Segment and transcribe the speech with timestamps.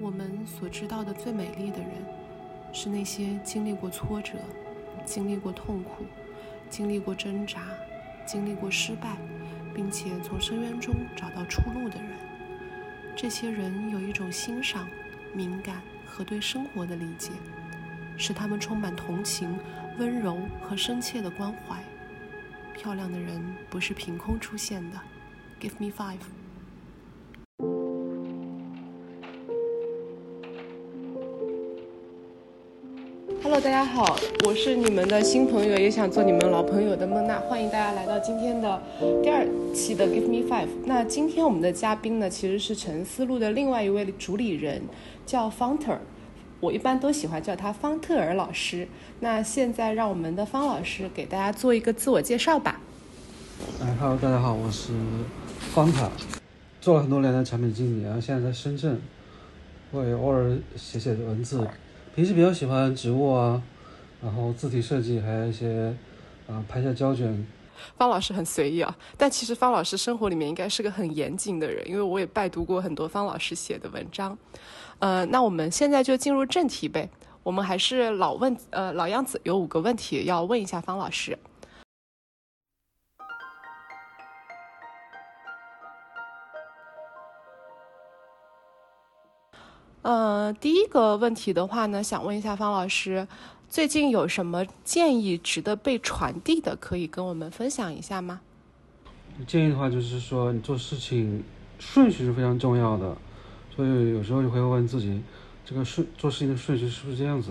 [0.00, 1.90] 我们所知道的最美丽的人，
[2.72, 4.34] 是那些经历过挫折、
[5.04, 6.04] 经历过痛苦、
[6.68, 7.62] 经历过挣扎、
[8.26, 9.16] 经历过失败，
[9.74, 12.10] 并且从深渊中找到出路的人。
[13.16, 14.86] 这些人有一种欣赏、
[15.32, 17.30] 敏感和对生活的理解，
[18.18, 19.58] 使他们充满同情、
[19.98, 21.82] 温柔和深切的关怀。
[22.74, 25.00] 漂亮的人不是凭空出现的。
[25.58, 26.35] Give me five。
[33.66, 38.80] 大家好，我是你们的新朋友，也想做你们老朋友的孟娜，欢迎大家来到今天的
[39.24, 39.44] 第二
[39.74, 40.68] 期的 Give Me Five。
[40.84, 44.82] 那今天我们的嘉宾呢，其实是沉思路的另外一位主理人，
[45.26, 46.00] 叫方特尔，
[46.60, 48.86] 我一般都喜欢叫他方特尔老师。
[49.18, 52.80] 那现在让我们的方老师给大家做一个自我介绍吧。
[53.82, 54.92] 哎哈喽大家好，我是
[55.58, 56.08] 方特，
[56.80, 59.00] 做了很多年的产品经理，然后现在在深圳，
[59.90, 61.66] 会偶尔写写文字。
[62.16, 63.62] 平时比较喜欢植物啊，
[64.22, 65.94] 然后字体设计，还有一些
[66.48, 67.46] 啊拍下胶卷。
[67.98, 74.36] 方老师很随意啊，但其实方老师生活里面应该是个很严谨的人，因为我也拜读过很多方老师写的文章。
[74.98, 77.10] 呃，那我们现在就进入正题呗。
[77.42, 81.38] 我们还是老问呃老样子，有五个问题要问一下方老师。
[90.06, 93.26] 呃，第一个问题的话呢，想问一下方老师，
[93.68, 98.40] 最近有什么建议值得被传递的，可以跟我们分享一下吗？
[99.48, 101.42] 建议的话就是说，你做事情
[101.80, 103.16] 顺序是非常重要的，
[103.74, 105.20] 所以有时候就会问自己，
[105.64, 107.50] 这个顺做事情的顺序是不是这样子？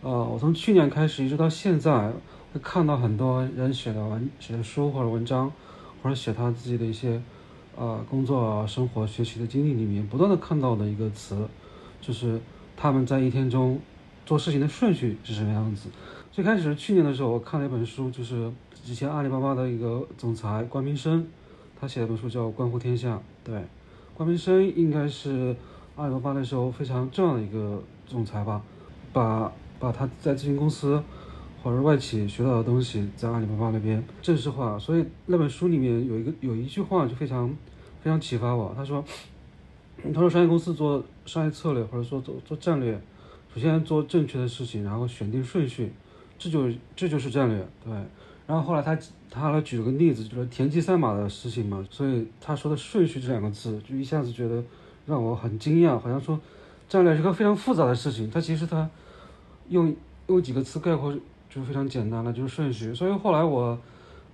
[0.00, 2.10] 呃，我从去年开始一直到现在，
[2.52, 5.52] 会看到很多人写的文、写的书或者文章，
[6.02, 7.22] 或者写他自己的一些
[7.76, 11.46] 呃工作、生活、学习的经历里面，不断的看到的一个词。
[12.02, 12.38] 就是
[12.76, 13.80] 他们在一天中
[14.26, 15.88] 做事情的顺序是什么样子。
[16.30, 18.50] 最开始去年的时候，我看了一本书，就是
[18.84, 21.26] 之前阿里巴巴的一个总裁关斌生，
[21.80, 23.16] 他写了本书叫《关乎天下》。
[23.44, 23.62] 对，
[24.14, 25.54] 关斌生应该是
[25.94, 28.62] 阿里巴巴那时候非常重要的一个总裁吧，
[29.12, 31.02] 把把他在咨询公司
[31.62, 34.78] 或者外企学到的东西在阿里巴巴那边正式化。
[34.78, 37.48] 所以那本书里面有一个有一句话就非常
[38.02, 39.04] 非常启发我，他说。
[40.12, 43.00] 他说：“商业公司做商业策略，或者说做做战略，
[43.54, 45.92] 首先做正确的事情，然后选定顺序，
[46.36, 47.92] 这就这就是战略，对。
[48.44, 48.98] 然后后来他
[49.30, 51.86] 他来举了个例子，就是田忌赛马的事情嘛。
[51.88, 54.62] 所以他说的顺序这两个字，就一下子觉得
[55.06, 56.38] 让我很惊讶，好像说
[56.88, 58.28] 战略是个非常复杂的事情。
[58.28, 58.90] 他其实他
[59.68, 59.94] 用
[60.26, 61.16] 用几个词概括
[61.48, 62.92] 就非常简单了，就是顺序。
[62.92, 63.78] 所以后来我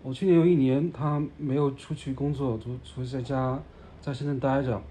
[0.03, 3.61] 我去年有一年他没有出去工作，就除在家
[4.01, 4.83] 在深圳待着。”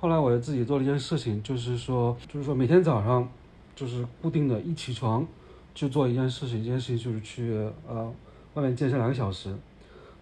[0.00, 3.28] 后来我自己做了一件事情，就是说，就是说每天早上，
[3.74, 5.26] 就是固定的一起床
[5.74, 7.52] 就做一件事情，一件事情就是去
[7.88, 8.08] 呃
[8.54, 9.52] 外面健身两个小时。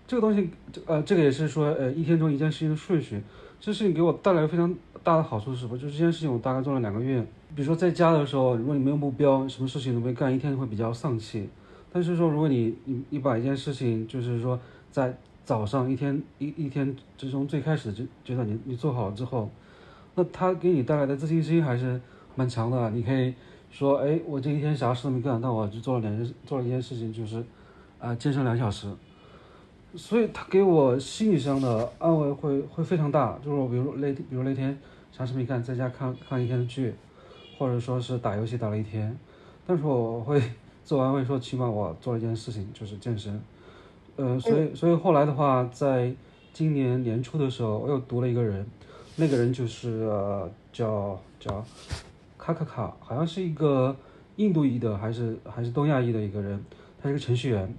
[0.07, 0.49] 这个东西，
[0.87, 3.23] 呃，这个也是说，呃，一天中一件事情的顺序。
[3.61, 5.77] 这事情给我带来非常大的好处是什么？
[5.77, 7.21] 就是这件事情我大概做了两个月。
[7.55, 11.47] 比如说在家的时候，如果你没有目标，什么事情都没干，一天会比较丧气。
[11.93, 14.59] 但是说，如果你你你把一件事情，就是说
[14.91, 19.51] 在早上一天一一天之中最开始就觉得你你做好了之后。
[20.17, 22.01] 那他给你带来的自信心还是
[22.35, 22.91] 蛮强的。
[22.91, 23.33] 你可以
[23.71, 27.45] 说，哎，我这一天啥事都没干，但我就做了两件，做了一件事情，就是，
[27.99, 28.89] 啊，健身两小时。
[29.95, 33.39] 所以他给我心理上的安慰会会非常大。
[33.45, 34.77] 就是我，比如那，比如那天
[35.13, 36.95] 啥事没干，在家看看一天的剧，
[37.59, 39.15] 或者说是打游戏打了一天，
[39.67, 40.43] 但是我会
[40.83, 43.39] 自我安慰说，起码我做了一件事情，就是健身。
[44.17, 46.11] 呃，所以，所以后来的话，在
[46.55, 48.67] 今年年初的时候，我又读了一个人。
[49.19, 51.65] 那个人就是呃叫叫
[52.37, 53.97] 卡卡卡，好像是一个
[54.37, 56.63] 印度裔的还是还是东亚裔的一个人，
[57.03, 57.75] 他是个程序员，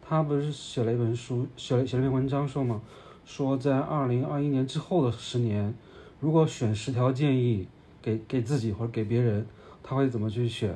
[0.00, 2.80] 他不是写了一本书，写了写了篇文章说嘛，
[3.26, 5.74] 说在二零二一年之后的十年，
[6.20, 7.68] 如果选十条建议
[8.00, 9.46] 给给自己或者给别人，
[9.82, 10.74] 他会怎么去选？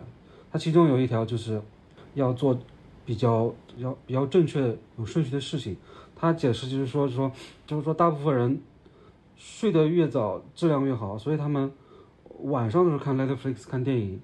[0.53, 1.58] 他其中有一条就是
[2.12, 2.58] 要做
[3.06, 5.75] 比较要比较正确有顺序的事情。
[6.15, 7.32] 他解释就是说说
[7.67, 8.61] 就是说大部分人。
[9.44, 11.69] 睡得越早，质量越好，所以他们
[12.43, 14.21] 晚上的时候看 Netflix 看电影，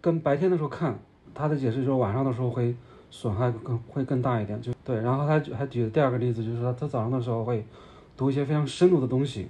[0.00, 0.98] 跟白天的时候看，
[1.32, 2.74] 他的解释就是晚上的时候会
[3.08, 4.96] 损害更会更大一点，就对。
[4.96, 7.64] 然后他还举了第二个例子，就是说他早上的时候会
[8.16, 9.46] 读一些非常深入的东西，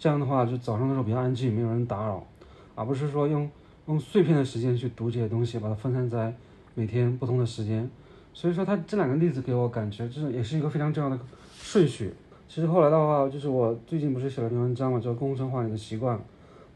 [0.00, 2.26] 这样的话就早上的时候比较安静，没有人打扰，
[2.74, 3.48] 而不是说用
[3.86, 6.34] 用碎片的时间去读这些东西，把它分散在
[6.74, 7.88] 每天不同的时间。
[8.34, 11.16] 所以说他这两个例子给我感觉，就是也是一个非常重要的
[11.54, 12.12] 顺序。
[12.48, 16.16] 其实后来的话，就是我最近不是写了篇文章嘛，叫《工程化你的习惯》，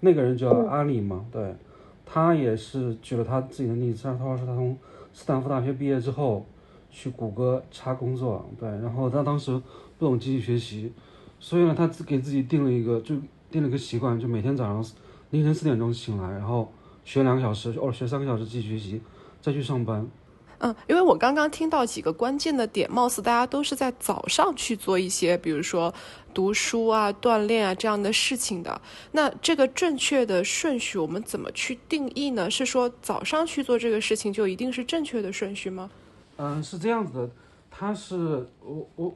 [0.00, 1.54] 那个人叫阿里嘛，对，
[2.04, 4.76] 他也是举了他自己的例子，他说是他从
[5.12, 6.44] 斯坦福大学毕业之后
[6.90, 9.52] 去谷歌查工作，对，然后他当时
[9.98, 10.92] 不懂机器学习，
[11.38, 13.14] 所以呢，他自给自己定了一个就
[13.50, 14.84] 定了个习惯，就每天早上
[15.30, 16.70] 凌晨四点钟醒来，然后
[17.04, 19.00] 学两个小时，或者学三个小时机器学习，
[19.40, 20.06] 再去上班。
[20.62, 25.92] 嗯，因为我刚刚听到几个关键的点，貌似大家都是在早上去做一些，比如说
[26.34, 28.78] 读书啊、锻炼啊这样的事情的。
[29.12, 32.50] 那这个正确的顺序，我们怎么去定义呢？
[32.50, 35.90] 是说早上去做这个事情就一定是正确的顺序吗？
[36.36, 37.30] 嗯，是这样子的，
[37.70, 39.14] 它是我我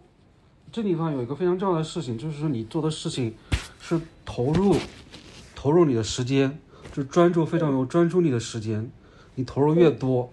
[0.73, 3.35] 这地方有一个非常重要的事情，就是说你做的事情
[3.81, 4.75] 是投入
[5.55, 6.58] 投入你的时间，
[6.90, 8.90] 就专注非常有专注力的时间，
[9.35, 10.32] 你投入越多。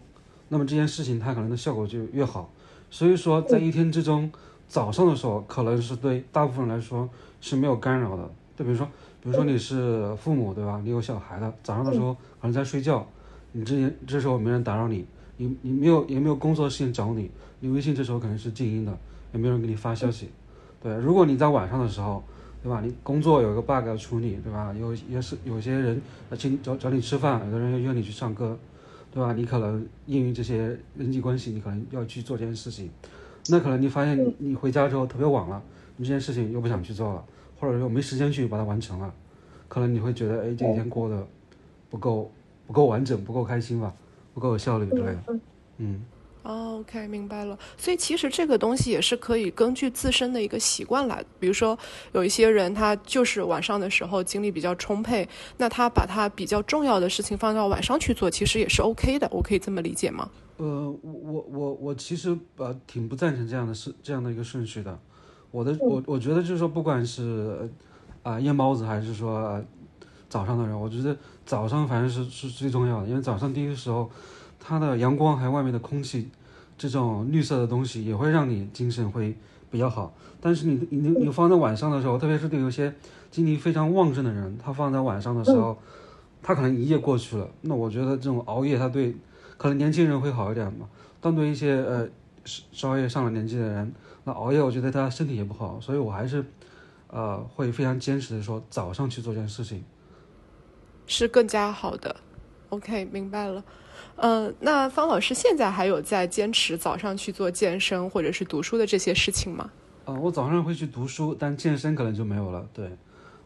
[0.54, 2.52] 那么这件事情它可能的效果就越好，
[2.90, 4.30] 所以说在一天之中，
[4.68, 7.10] 早上的时候可能是对大部分人来说
[7.40, 8.30] 是没有干扰的。
[8.58, 8.86] 就比如说，
[9.24, 10.82] 比如说你是父母对吧？
[10.84, 13.08] 你有小孩的，早上的时候可能在睡觉，
[13.54, 15.06] 你这这时候没人打扰你，
[15.38, 17.32] 你你没有也没有工作的事情找你，
[17.62, 18.92] 你微信这时候可能是静音的，
[19.32, 20.30] 也没有人给你发消息。
[20.84, 22.22] 对，如果你在晚上的时候，
[22.62, 22.82] 对吧？
[22.84, 24.76] 你工作有一个 bug 要处理，对吧？
[24.78, 28.60] 有也是有些人要请找找你吃饭，有的人要约你去唱歌。
[29.12, 29.34] 对吧？
[29.34, 32.90] 你可能因为这些人际关系，你可能要去做这件事情，
[33.50, 35.62] 那可能你发现你回家之后特别晚了，
[35.98, 37.26] 你这件事情又不想去做了，
[37.60, 39.14] 或者说没时间去把它完成了，
[39.68, 41.28] 可能你会觉得，哎，这一天过得
[41.90, 42.32] 不够
[42.66, 43.94] 不够完整，不够开心吧，
[44.34, 45.24] 不够有效率之类的，
[45.78, 46.02] 嗯。
[46.44, 47.58] OK，明白了。
[47.78, 51.26] 所以其实这个东西也是可以根据自身的一个习惯来的。
[51.40, 51.78] 比如说，
[52.14, 59.30] 有一些人他就是晚上的时候精力比较充沛，那他把他比较重要的事情放到晚上去做，其实也是 OK 的。
[59.32, 60.28] 我可以这么理解吗？
[60.58, 60.66] 呃，
[61.04, 65.00] 我我我我其实呃挺不赞成这样的事这样的一个顺序的。
[65.52, 67.70] 我的我我觉得就是说，不管是
[68.24, 69.64] 啊夜猫子还是说
[70.28, 71.16] 早上的人，我觉得
[71.46, 74.10] 早上反正是是最重要的，因为早上第一个时候。
[74.64, 76.30] 它的阳光还有外面的空气，
[76.78, 79.36] 这种绿色的东西也会让你精神会
[79.72, 80.14] 比较好。
[80.40, 82.94] 但是你你你放在晚上的时候，特别是对有些
[83.32, 85.78] 精力非常旺盛的人，他放在晚上的时候，
[86.44, 87.50] 他可能一夜过去了。
[87.62, 89.16] 那我觉得这种熬夜，他对
[89.58, 90.88] 可能年轻人会好一点嘛，
[91.20, 92.08] 但对一些呃
[92.46, 93.92] 稍微上了年纪的人，
[94.24, 95.80] 那熬夜我觉得他身体也不好。
[95.82, 96.44] 所以我还是
[97.08, 99.84] 呃会非常坚持的说，早上去做这件事情
[101.06, 102.16] 是更加好的。
[102.70, 103.64] OK，明白了。
[104.18, 109.70] 嗯，那方老师现在还有在坚持早上去做健身或者是读书的这些事情吗？
[110.06, 112.68] 啊，我早上会去读书，但健身可能就没有了。
[112.74, 112.92] 对，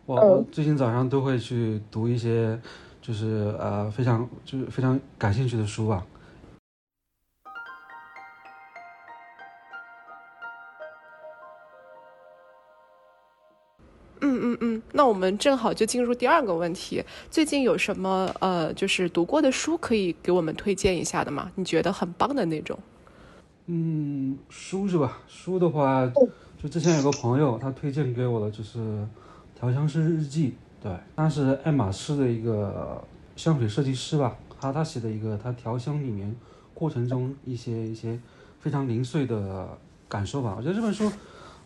[0.05, 2.59] 我最近早上都会去读一些，
[3.01, 6.05] 就是呃非常就是非常感兴趣的书吧。
[14.21, 17.03] 嗯嗯嗯，那我们正好就进入第二个问题。
[17.29, 21.51] 最近有什么呃，就是读过的书可以给我们推荐一下的吗？
[21.55, 22.79] 你觉得很棒的那种？
[23.67, 25.19] 嗯，书是吧？
[25.27, 26.09] 书的话，
[26.61, 28.79] 就之前有个朋友他推荐给我的就是
[29.59, 30.49] 《调香师日记》，
[30.83, 33.03] 对，他是爱马仕的一个
[33.35, 36.33] 香水设计师吧，他他写的一个他调香里面
[36.73, 38.19] 过程中一些一些
[38.59, 39.77] 非常零碎的
[40.07, 40.55] 感受吧。
[40.57, 41.11] 我觉得这本书。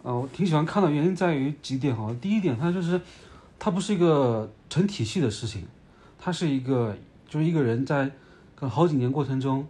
[0.02, 2.10] 啊，我挺喜欢看的原因在于几点哈。
[2.22, 3.00] 第一点，它就是，
[3.60, 5.66] 它不是一个成体系的事情，
[6.18, 6.96] 它是一个
[7.28, 8.10] 就是一个人在
[8.56, 9.68] 跟好几年过程中，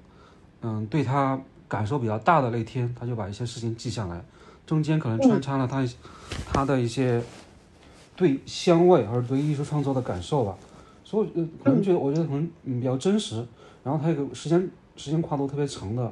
[0.61, 4.23] 嗯，对他感受比较大的那天，他就把一些事情记下来，
[4.67, 5.83] 中间可能穿插了他
[6.45, 7.19] 他的一些
[8.15, 10.55] 对香味或者对艺术创作的感受吧。
[11.03, 11.27] 所以
[11.63, 13.43] 可能觉得我觉得可能嗯比较真实，
[13.83, 16.03] 然后它有个时间时间跨度特别长的，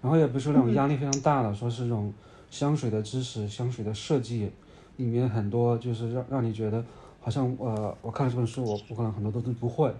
[0.00, 2.12] 然后也不是那种压力非常大的，说是这种。
[2.54, 4.48] 香水的知识，香水的设计，
[4.96, 6.84] 里面很多就是让让你觉得
[7.20, 9.92] 好像呃，我看了这本书，我我可能很多都都不会，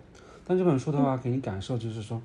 [0.46, 2.22] 但这本书的话给你感受就是说，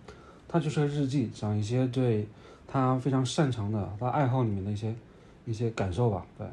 [0.48, 2.27] 它就是个日记，讲一些对
[2.67, 4.93] 他非常擅长的他爱好里面的一些
[5.48, 6.45] 一些感受吧，对。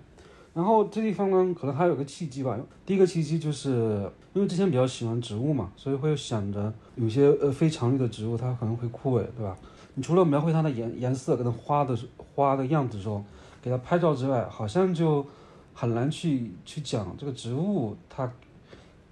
[0.55, 2.59] 然后这地方呢，可能还有个契机吧。
[2.87, 9.55] 第一个契机就是因为之前比较喜欢植物嘛，所以会想着有些呃非常绿的植物它可能会枯萎，对吧？
[9.93, 11.95] 你除了描绘它的颜颜色跟它花的
[12.35, 13.23] 花的样子时候。
[13.67, 15.27] 给它拍照之外，好像就
[15.75, 18.33] 很难去去讲这个植物它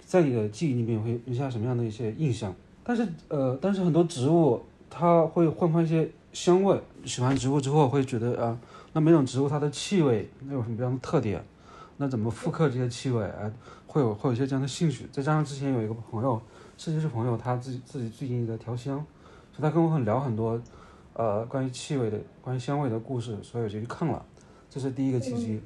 [0.06, 2.54] 在你的记忆里面会留下什么样的一些印象。
[2.84, 6.80] 但是呃，但是很多植物它会换换一些香味。
[7.04, 8.56] 喜欢植物之后会觉得啊，
[8.92, 11.44] 那每种植物它的气味那有什么样的特点？
[11.96, 13.24] 那怎么复刻这些气味？
[13.24, 13.50] 哎，
[13.88, 15.08] 会有会有一些这样的兴趣。
[15.10, 16.40] 再加上之前有一个朋友，
[16.78, 19.04] 设计师朋友，他自己自己最近在调香，
[19.52, 20.60] 所以他跟我很聊很多
[21.14, 24.24] 呃关于气味的、关于香味的故事，所以我就去看了。
[24.74, 25.60] 这是第一个契机，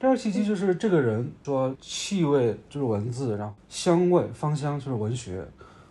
[0.00, 5.46] 第二契机就是这个人说气味就是文字，然后香味芳香就是文学。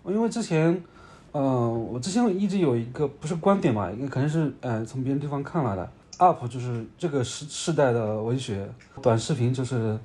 [0.05, 0.83] 因为之前，
[1.31, 5.89] 嗯，我之前一直有一个不是观点嘛，应该可能是呃从别的地方看来的。
[6.17, 8.69] UP 就是这个时时代的文学，
[9.01, 9.97] 短视频就是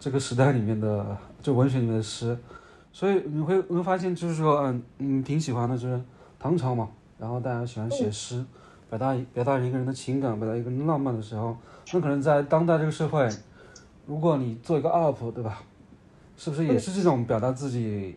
[0.00, 2.34] 这个时代里面的就文学里面的诗。
[2.94, 6.00] 所以你会你会发现，就是说，嗯嗯，挺喜欢的就是
[6.38, 8.42] 唐朝嘛，然后大家喜欢写诗，
[8.88, 11.56] 表达表达一个人的情感，表达一个人浪漫的时候，
[11.92, 13.28] 那可能在当代这个社会。
[14.06, 15.62] 如果你做一个 UP，对吧？
[16.36, 18.16] 是不是也是这种表达自己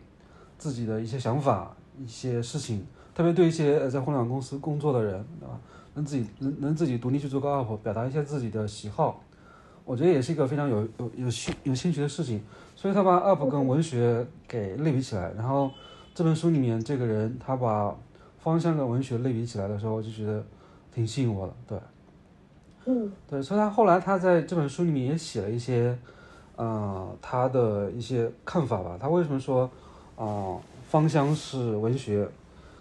[0.56, 2.86] 自己的一些想法、一些事情？
[3.14, 5.58] 特别对一些在互联网公司工作的人，对吧？
[5.94, 9.20] 能自己能能自己独立去做个 UP，表达一些自己的喜好，
[9.84, 12.40] 我觉得也是一个非常有有有兴有兴趣的事情。
[12.76, 15.70] 所以他把 UP 跟文学给类比起来，然后
[16.14, 17.94] 这本书里面这个人他把
[18.38, 20.44] 方向跟文学类比起来的时候，我就觉得
[20.94, 21.78] 挺吸引我的，对。
[22.86, 25.96] 嗯，对，所以他后来他在这本书里面也写了一些，
[26.56, 28.96] 呃，他的一些看法吧。
[28.98, 29.70] 他为什么说，
[30.16, 30.56] 啊，
[30.88, 32.26] 芳香是文学？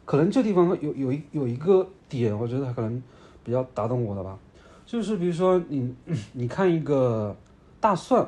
[0.06, 3.04] 可能这地方有有一有一个点，我觉得他可能
[3.44, 4.38] 比较打动我的吧。
[4.86, 5.94] 就是比如说你
[6.34, 7.36] 你看一个
[7.80, 8.26] 大蒜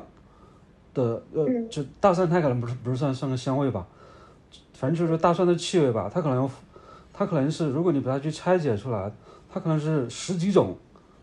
[0.94, 3.86] 的，呃，就大蒜它可能不是不是算算个香味吧，
[4.74, 6.48] 反正就是说大蒜的气味吧，它可能
[7.12, 9.12] 它可能是如果你把它去拆解出来，
[9.48, 10.76] 它可能是十几种。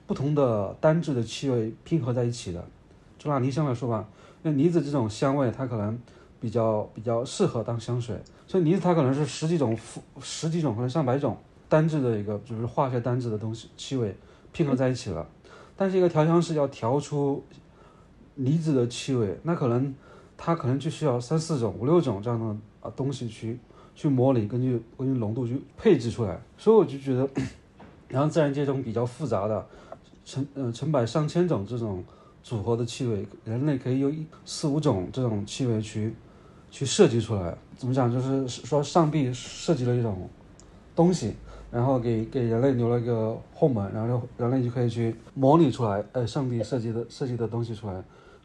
[0.08, 2.66] 不同的单质的气味拼合在一起的，
[3.20, 4.10] 就拿梨香来说吧，
[4.42, 5.96] 那梨子这种香味，它可能
[6.42, 9.78] 比较比较适合当香水，所以梨子它可能是十几种、
[10.20, 14.18] 十几种可能上百种单质的一个就是化学单质的东西气味
[14.52, 15.24] 拼合在一起了。
[15.78, 17.44] 但是一个调香师要调出
[18.34, 19.94] 梨子的气味，那可能
[20.36, 22.46] 它可能就需要三四种、五六种这样的
[22.82, 23.60] 啊东西去
[24.00, 26.40] 去模拟，根据根据浓度去配置出来。
[26.58, 27.30] 所以我就觉得，
[28.08, 29.66] 然后自然界中比较复杂的。
[30.24, 32.04] 成呃成百上千种这种
[32.44, 36.14] 组合的气味，人类可以用一四五种这种气味去
[36.70, 37.58] 去设计出来。
[37.76, 38.14] 怎么讲？
[38.14, 40.30] 就是说上帝设计了一种
[40.96, 41.34] 东西，
[41.72, 47.94] 然后给给人类留了一个后门，然后人类就可以去模拟出来，呃，上帝设计的设计的东西出来。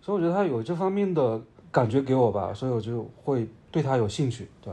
[0.00, 1.38] 所以我觉得他有这方面的
[1.70, 4.49] 感觉给我吧，所以我就会对他有兴趣。
[4.62, 4.73] 对。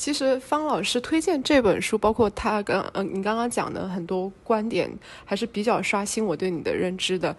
[0.00, 4.90] 其实方老师推荐这本书，包括他刚嗯你刚刚讲的很多观点，
[5.26, 7.36] 还是比较刷新我对你的认知的。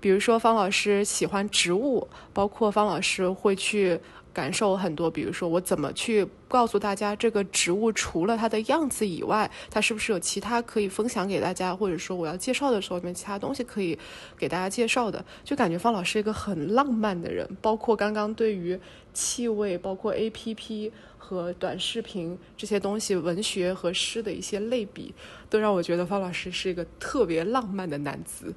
[0.00, 4.00] 比如说方老师喜欢植物，包括方老师会去。
[4.34, 13.96] 感受很多，比如说我怎么去告诉大家这个植物除了它的样子以外，它是不是有其他可以分享给大家，或者说我要介绍的时候有没有其他东西可以
[14.36, 15.24] 给大家介绍的？
[15.44, 18.76] 就感觉方老师一个很浪漫的人，包括刚刚对于
[19.12, 20.92] 气味，包括 A P P
[21.24, 25.14] 和短视频这些东西，文学和诗的一些类比，
[25.48, 28.54] 都让我觉得方老师是一个特别浪漫的男子。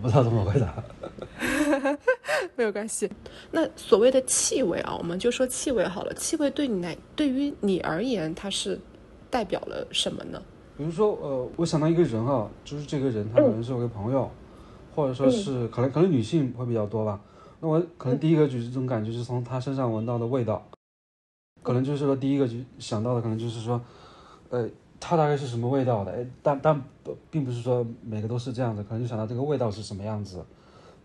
[0.00, 0.82] 不知道怎么回答，
[2.54, 3.10] 没有关系。
[3.50, 6.14] 那所谓的气味啊，我们就说气味好了。
[6.14, 8.78] 气味对你来，对于你而言，它是
[9.28, 10.40] 代表了什么呢？
[10.78, 14.30] 比如说，呃，我想到一个人啊，就是这个人，他可能是我的朋友，
[14.94, 17.20] 或者说是可能可能女性会比较多吧。
[17.62, 20.68] 那我可能第一个就是这种感觉，是从他身上闻到的味道，
[21.62, 23.80] 可能就是说第一个就想到的，可能就是说，
[24.50, 24.68] 呃。
[25.04, 26.12] 他大概是什么味道的？
[26.12, 30.40] 哎，但但不并不是说每个都是这样子，可能就想到这个味道是什么样子，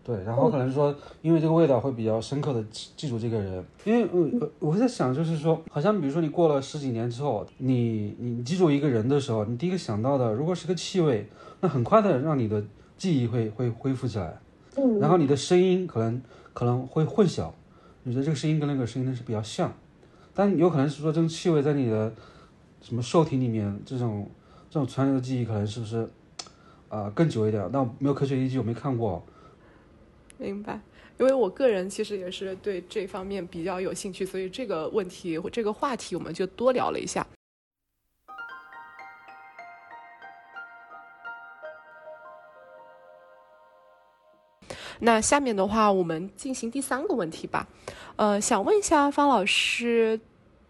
[0.04, 11.28] 对，然后可能说因为这个味道会比较深刻的记记住这个人，因为我我在想就是说，好像比如说你过了十几年之后，你你记住一个人的时候，你第一个想到的如果是个气味，
[11.60, 12.62] 那很快的让你的
[12.96, 14.38] 记忆会会恢复起来，
[14.76, 16.22] 嗯，然后你的声音可能
[16.58, 17.52] 可能会混淆，
[18.02, 19.72] 你觉得这个声音跟那个声音是比较像，
[20.34, 22.12] 但有可能是说这种气味在你的。
[22.80, 24.30] 什么受体里面这种
[24.70, 26.08] 这种传留的记忆可能是不是
[26.88, 27.68] 啊更久一点？
[27.72, 29.20] 但没有科学依据，我没看过。
[30.36, 30.80] 明白，
[31.18, 37.26] 因为我个人其实也是对这方面比较有兴趣，所以这个问题这个话题我们就多聊了一下。
[45.00, 47.68] 那下面的话，我们进行第三个问题吧。
[48.16, 50.20] 呃，想问一下方老师，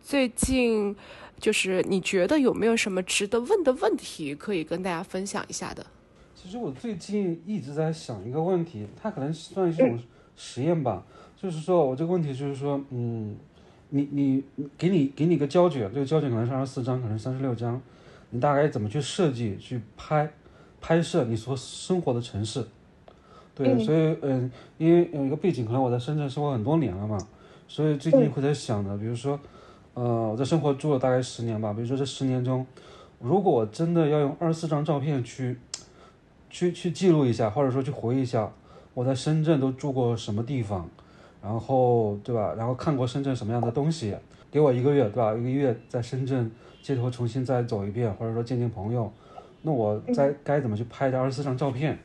[0.00, 0.96] 最近。
[1.40, 5.86] 就是你觉得有没有什么值得问的问题可以跟大家分享一下的？
[6.34, 9.96] 其实我最近一直在想一个问题，它可能算是一种
[10.34, 11.06] 实验吧。
[11.40, 13.36] 就是说我这个问题就是说，嗯，
[13.90, 14.42] 你你
[14.76, 17.80] 给你给你个胶卷，这个胶卷可能是二十四张，可能三十六张，
[18.30, 20.28] 你大概怎么去设计去拍
[20.80, 22.66] 拍摄你所生活的城市？
[23.58, 27.18] 对，所以嗯，因为有一个背景，可能我在深圳生活很多年了嘛，
[27.66, 29.38] 所以最近会在想的，比如说。
[29.94, 31.72] 呃，我在生活住了大概十年吧。
[31.72, 32.64] 比如说这十年中，
[33.18, 35.58] 如果我真的要用二十四张照片去
[36.48, 38.48] 去去记录一下，或者说去回忆一下
[38.94, 40.88] 我在深圳都住过什么地方，
[41.42, 42.54] 然后对吧？
[42.56, 44.14] 然后看过深圳什么样的东西，
[44.52, 45.34] 给我一个月对吧？
[45.34, 46.48] 一个月在深圳
[46.80, 49.12] 街头重新再走一遍，或者说见见朋友，
[49.62, 51.98] 那我在该怎么去拍这二十四张照片？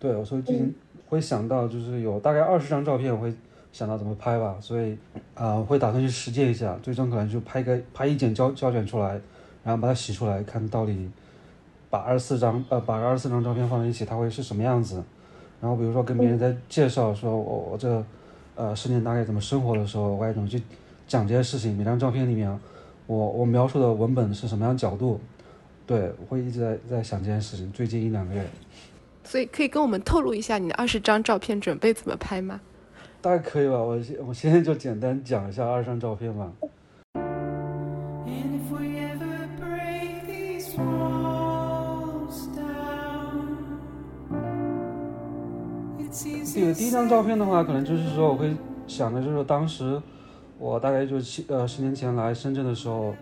[0.00, 0.74] 对，我说最近
[1.08, 3.32] 会想到就是有大概二十张照片，我会
[3.72, 4.96] 想到怎么拍吧，所以
[5.34, 9.20] 啊会打算去实践一下，最终可能就拍个拍一卷胶胶卷出来，
[9.62, 11.10] 然后把它洗出来，看到底
[11.88, 15.02] 把二十四张呃把二十四张照片放在一起，它会是什么样子。
[15.60, 18.04] 然后比如说跟别人在介绍说我我这
[18.54, 20.60] 呃十年大概怎么生活的时候，我该怎么去
[21.06, 22.60] 讲这些事情，每张照片里面
[23.06, 25.20] 我我描述的文本是什么样角度，
[25.86, 28.44] 对我会一直在在想这件事情，最近一两个月。
[29.26, 32.60] 所以可以跟我们透露一下你的二十张照片准备怎么拍吗？
[33.20, 36.52] 大概可以吧，我先我现在就简单讲一下二十张照片吧。
[46.54, 48.56] 第第一张照片的话，可能就是说我会
[48.86, 50.00] 想的就是当时
[50.58, 53.12] 我大概就七呃十年前来深圳的时候，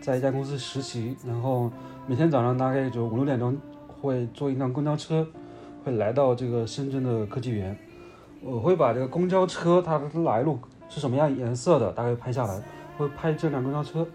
[0.00, 1.70] 在一家公司实习，然后
[2.06, 3.56] 每天早上大概就五六点钟
[4.00, 5.26] 会坐一辆公交车。
[5.84, 7.76] 会来到这个深圳的科技园，
[8.40, 10.58] 我会把这个公交车它的来路
[10.88, 12.62] 是什么样颜色的大概拍下来，
[12.96, 14.06] 会拍这辆公交车。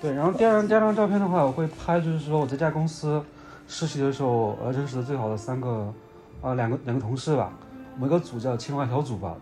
[0.00, 3.22] 对，然后第二张第二张照片的话，我会拍就是说我在这家公司
[3.68, 5.92] 实习的时候呃认识的最好的三个
[6.40, 7.52] 啊两个两个同事吧，
[7.94, 9.36] 我们一个组叫青蛙小组吧，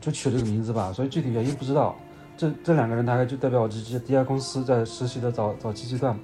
[0.00, 1.94] 就取这个名字吧，所以具体原因不知道。
[2.34, 6.18] 这这两个人大概就代表我这这第一家公司在实习的早早期阶段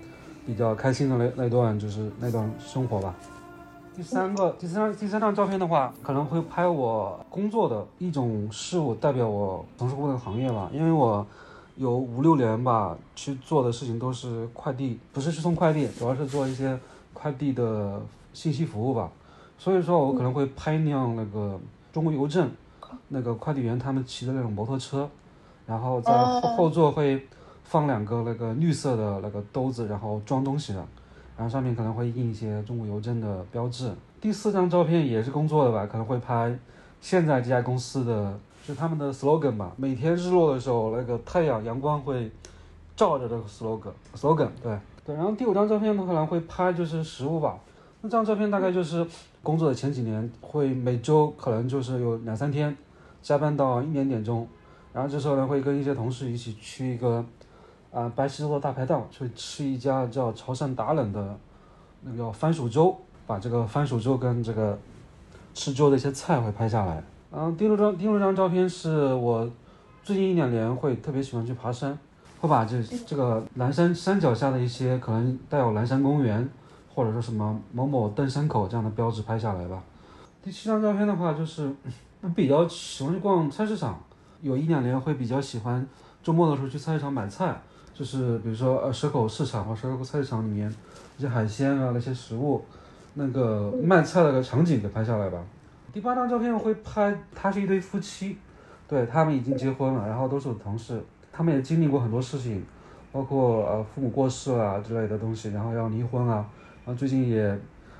[0.47, 3.15] 比较开心的那那段就是那段生活吧。
[3.99, 10.71] 第三个，第三第三张照片的话，可能会拍我工作的一种事物，代表我从事过的行业吧。
[10.73, 11.27] 因为我
[11.75, 16.79] 有五六年吧，去做的事情都是快递，不是去送快递，主要是做一些
[17.13, 18.01] 快递的
[18.33, 19.11] 信息服务吧。
[19.59, 21.59] 所以说我可能会拍一辆那个
[21.93, 22.49] 中国邮政
[23.09, 25.11] 那个快递员他们骑的那种摩托车，
[25.67, 27.27] 然后在后后座会
[27.65, 30.87] 放两个那个绿色的那个兜子，然后装东西的。
[31.39, 33.93] 然后上面可能会印一些中国邮政的标志。
[34.21, 36.53] 第四张照片也是工作的吧，可能会拍
[37.01, 39.73] 现在这家公司的，就他们的 slogan 吧。
[39.77, 42.29] 每天日落的时候，那个太阳阳光会
[42.97, 45.15] 照着这个 slogan，slogan 对对。
[45.15, 47.57] 然后第五张照片呢，可能会拍就是食物吧。
[48.01, 49.07] 那张照片大概就是
[49.41, 52.77] 工作的前几年，会每周可能就是有两三天
[53.23, 54.45] 加班到一点点钟，
[54.93, 57.25] 然后这时候呢会跟一些同事一起去一个。
[57.91, 61.39] 啊，白石洲的大排档去吃一家叫潮汕打冷的，
[62.03, 62.95] 那个番薯粥，
[63.27, 64.79] 把这个番薯粥跟这个
[65.55, 67.03] 吃粥的一些菜会拍下来。
[67.33, 69.51] 嗯，第六张第六张照片是我
[70.03, 71.99] 最近一两年会特别喜欢去爬山，
[72.41, 76.47] 会把这这个蓝山山脚下的一些可能带有蓝山公园
[76.95, 79.83] 或者说什么某某登山口这样的标志拍下来吧。
[80.43, 81.75] 第七张照片的话就是
[82.37, 83.99] 比较喜欢去逛菜市场，
[84.43, 85.87] 有一两年会比较喜欢
[86.23, 87.59] 周末的时候去菜市场买菜。
[87.99, 90.73] 就是比如说呃蛇口市场或蛇口菜市场里面
[91.17, 92.65] 一些海鲜啊那些食物，
[93.15, 95.39] 那个卖菜的个场景给拍下来吧。
[95.93, 98.39] 第八张照片会拍，他是一对夫妻，
[98.87, 102.65] 对他们已经结婚了，然后都是我的同事，他们也经历过很多事情，
[103.11, 106.47] 包括呃父母过世啊之类的东西，然后要离婚啊，
[106.85, 107.51] 然后最近也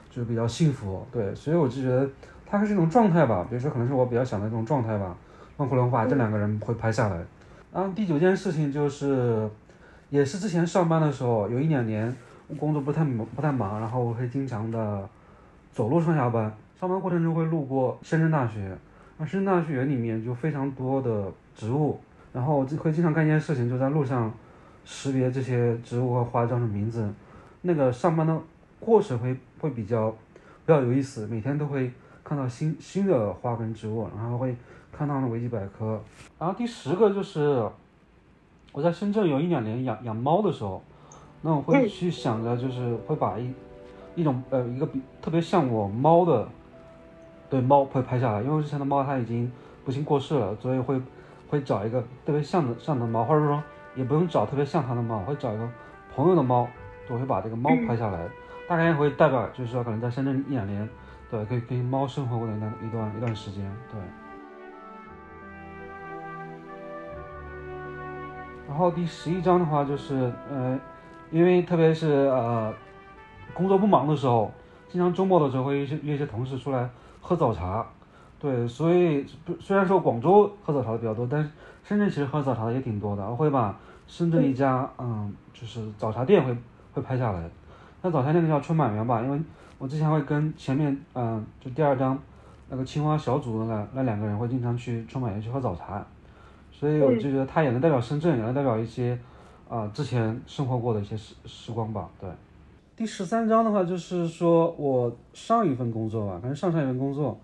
[0.09, 2.09] 就是比较幸福，对，所以我就觉得
[2.47, 5.17] 他是一种状态吧，比如说可能是我比较想的这种状态吧，
[5.57, 7.17] 那可能把这两个人会拍下来。
[7.73, 9.51] 然后第九件事情就是。
[10.11, 12.15] 也是之前上班的时候，有一两年
[12.59, 15.07] 工作不太忙，不太忙，然后我会经常的
[15.71, 16.51] 走路上下班。
[16.81, 18.75] 上班过程中会路过深圳大学，
[19.19, 22.01] 那深圳大学里面就非常多的植物，
[22.33, 24.33] 然后就会经常干一件事情，就在路上
[24.85, 27.07] 识别这些植物和花叫什么名字。
[27.61, 28.41] 那个上班的
[28.81, 31.93] 过程会会比较比较有意思，每天都会
[32.25, 34.57] 看到新新的花跟植物，然后会
[34.91, 36.01] 看到那维基百科。
[36.39, 37.69] 然后第十个就是。
[38.79, 40.81] 我在深圳有一两年养养猫的时候，
[41.43, 43.53] 那我会去想着，就是会把一
[44.15, 46.47] 一种呃一个比特别像我猫的
[47.51, 49.51] 对猫会拍下来，因为之前的猫它已经
[49.85, 51.03] 不幸过世了，所以会
[51.51, 53.61] 会找一个特别像的像的猫，或者说
[53.97, 55.69] 也不用找特别像它的猫，会找一个
[56.15, 56.69] 朋友的猫，
[57.11, 58.29] 我会把这个猫拍下来，
[58.69, 60.89] 大概会代表就是说可能在深圳一两年，
[61.29, 64.01] 对，可以跟猫生活过的一段一段一段时间，对。
[68.69, 70.79] 然后第十一章的话就是，呃，
[71.31, 72.73] 因为特别是呃，
[73.55, 74.53] 工作不忙的时候，
[74.91, 76.89] 经常周末的时候会约些约一些同事出来
[77.23, 77.87] 喝早茶，
[78.39, 79.27] 对，所以
[79.59, 81.49] 虽然说广州喝早茶的比较多，但是
[81.83, 83.29] 深圳其实喝早茶的也挺多的。
[83.29, 83.75] 我会把
[84.07, 86.55] 深圳一家嗯，就是早茶店会
[86.93, 87.49] 会拍下来。
[88.03, 89.41] 那早茶店叫春满园吧，因为
[89.79, 92.19] 我之前会跟前面嗯、就第二章
[92.69, 96.05] 那个青蛙小组的那那两个人会经常去春满园去喝早茶，
[96.79, 99.19] 所以我就觉得他也能代表深圳，也能代表一些
[99.69, 102.09] 啊、之前生活过的一些时时光吧。
[102.21, 102.31] 对，
[102.95, 107.37] 第十三章的话就是说我上一份工作吧，反正上上一份工作，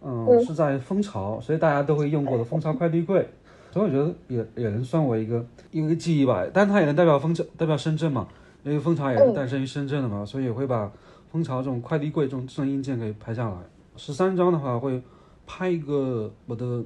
[0.00, 3.28] 嗯，是在蜂巢，所以大家都会用过的蜂巢快递柜。
[3.72, 8.28] 所以我觉得也也能算我一个一个记忆吧，但它也能代表蜂巢，代表深圳嘛，
[8.62, 10.90] 因为蜂巢也是诞生于深圳的嘛，所以也会把
[11.32, 13.56] 蜂巢这种快递柜这种这种硬件给拍下来。
[13.96, 15.02] 十三章的话会
[15.46, 16.82] 拍一个我的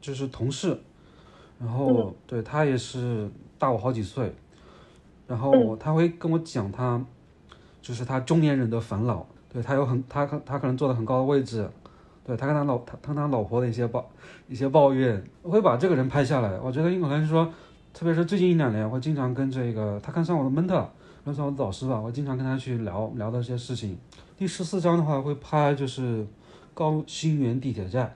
[0.00, 0.76] 就是同事，
[1.60, 4.34] 然后对他也是大我好几岁，
[5.26, 7.02] 然后他会跟我讲他
[7.80, 11.68] 就是他中年人的烦恼，对他有很他可他可能坐在很高的位置，
[12.24, 14.10] 对他跟他老他他跟他老婆的一些抱
[14.48, 16.58] 一些抱怨，我会把这个人拍下来。
[16.58, 17.50] 我觉得可能是说，
[17.92, 20.86] 特别是最近一两年，我经常跟这个他看上我的 mentor，
[21.24, 23.96] 看上我的导师吧，我经常跟他去聊聊的这些事情。
[24.36, 26.26] 第十四章的话会拍就是
[26.74, 28.14] 高新园地铁站，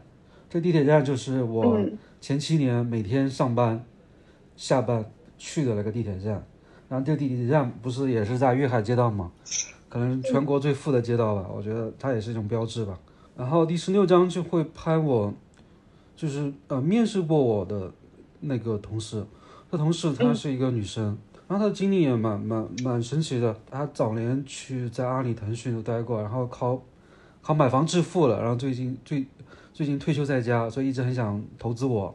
[0.50, 1.78] 这地铁站就是我
[2.20, 3.84] 前七年每天上班、
[4.56, 5.04] 下班
[5.36, 6.44] 去的那个地铁站。
[6.88, 9.30] 然后这地铁站不是也是在粤海街道吗？
[9.90, 12.98] 可能全国最富的街道吧，我觉得它也是一种标志吧。
[13.36, 15.32] 然后第十六章就会拍我，
[16.16, 17.92] 就是呃面试过我的
[18.40, 19.24] 那个同事，
[19.70, 23.54] 这同事她是一个女生，然后她的经历也蛮蛮蛮神奇的。
[23.70, 26.82] 她早年去在阿里、腾讯都待过，然后靠
[27.40, 29.26] 靠买房致富了，然后最近最
[29.78, 32.12] 最近退休在家，所以一直很想投资我，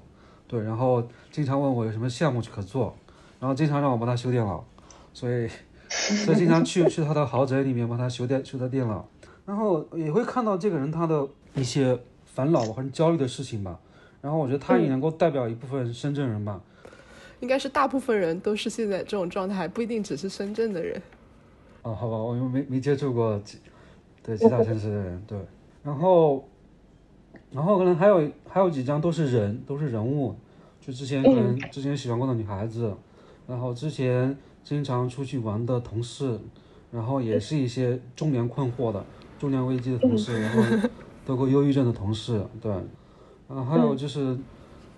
[0.49, 2.93] 对，然后经常问我有什么项目可做，
[3.39, 4.62] 然后经常让我帮他修电脑，
[5.13, 5.47] 所以
[5.88, 9.08] 所以经常去去他的豪宅里面帮他修电修他电脑，
[9.45, 13.80] 然后也会看到这个人他的一些烦恼或者焦虑的事情吧，
[14.19, 16.60] 然后我觉得他也能够代表一部分深圳人吧，
[17.39, 21.02] 应该是大部分人都是现在这种状态，不一定只是深圳的人。
[21.84, 23.58] 哦，好吧，我又没没接触过其
[24.21, 25.39] 对其他城市的人，对，
[25.82, 26.45] 然后
[27.54, 30.36] 然后可能还有还有几张都是人，都是人物，
[30.82, 32.94] 就之前可能之前喜欢过的女孩子，
[33.48, 36.39] 然后之前经常出去玩的同事，
[36.92, 39.06] 然后也是一些中年困惑的、
[39.39, 40.89] 中年危机的同事，然后
[41.26, 42.72] 得过忧郁症的同事，对，
[43.48, 44.38] 啊还有就是，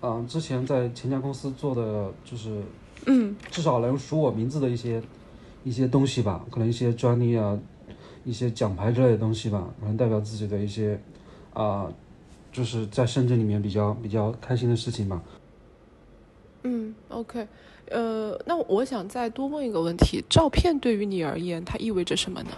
[0.00, 2.62] 啊、之前在前家公司做的就是，
[3.06, 5.02] 嗯，至少能数我名字的一些
[5.62, 7.58] 一些东西吧，可能一些专利啊，
[8.24, 10.98] 一些奖牌之类的东西吧，可能代表自己的一些
[11.52, 11.86] 啊、
[12.56, 15.22] 就是在深圳里面比较比较开心的事情吧。
[16.62, 17.46] 嗯，OK，
[17.90, 22.50] 呃，那我想再多问一个问题：照片对于你而言，它意味着什么呢？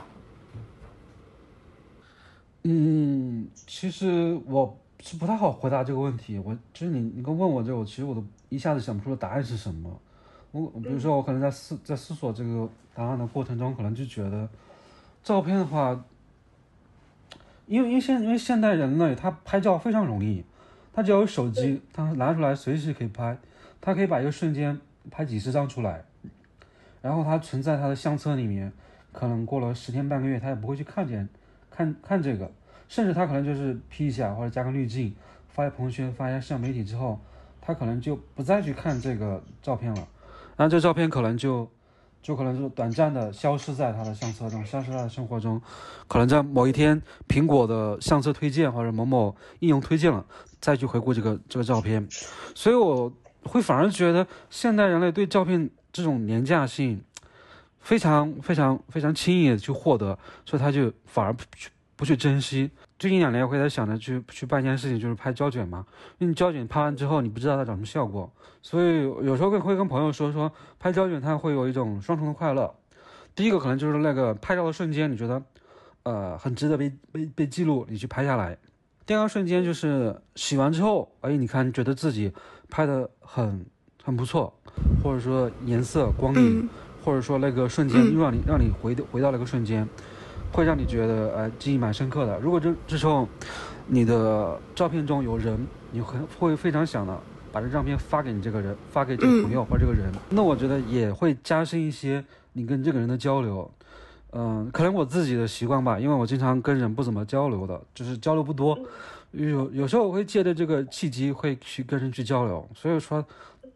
[2.63, 6.39] 嗯，其实我是不太好回答这个问题。
[6.39, 10.01] 我就是你，你刚问我这个，我其实我都一下子想不出答案是什么。
[10.53, 14.49] 我比如说，我可能在思在思索这个答案的过程中，可能就觉得
[15.25, 16.05] 照片的话，
[17.69, 20.43] 因为因为现因为现代人类他拍照非常容易，
[20.93, 23.37] 他只要有手机，他拿出来随时可以拍，
[23.81, 26.03] 他可以把一个瞬间拍几十张出来，
[27.03, 28.73] 然后他存在他的相册里面，
[29.13, 31.29] 可能过了十天半个月，他也不会去看见
[31.71, 32.51] 看看这个，
[32.89, 35.15] 甚至他可能就是 P 一下或者加个滤镜，
[35.49, 37.21] 发在朋友圈，发一下社交媒体之后，
[37.61, 40.09] 他可能就不再去看这个照片了，
[40.57, 41.71] 然后这照片可能就
[42.29, 45.59] 就可能就短暂的消失在他的相册中，消失在生活中，
[46.07, 50.23] 可能在某一天苹果的相册推荐或者某某应用推荐了，
[50.61, 52.07] 再去回顾这个这个照片，
[52.55, 53.11] 所以我
[53.45, 57.03] 会反而觉得现代人类对照片这种廉价性
[57.81, 61.35] 非常非常非常轻易的去获得，所以他就反而
[61.99, 62.71] 不去珍惜。
[62.97, 65.85] 最近两年我会在想着去去办一件事情，就是拍胶卷嘛，
[66.19, 68.33] 因为你胶卷拍完之后你不知道它长什么效果，
[68.63, 72.73] 所以有时候会会跟朋友说说拍胶卷它会有一种双重的快乐。
[73.35, 75.43] 第一个可能就是那个拍照的瞬间，你觉得
[76.05, 78.57] 呃很值得被被被记录，你去拍下来。
[79.05, 82.33] 第二个瞬间就是洗完之后，哎，你看觉得自己
[82.71, 83.67] 拍的很
[84.05, 84.53] 很不错，
[85.03, 86.69] 或者说颜色光影，
[87.05, 89.89] 或者说那个瞬间又让你让你回回到那个瞬间，
[90.53, 92.39] 会让你觉得呃记忆蛮深刻的。
[92.41, 93.29] 如果这这时候
[93.87, 97.19] 你的照片中有人，你会会非常想的
[97.53, 103.71] 把这照片发给你这个人，发给这个朋友或者这个人，那我觉得也会加深一些你跟这个人的交流。
[104.33, 108.79] 嗯，可能我自己的习惯吧，因为我经常跟人不怎么交流的，就是交流不多。
[109.31, 113.25] 有有时候我会借着这个契机会去跟人去交流，所以说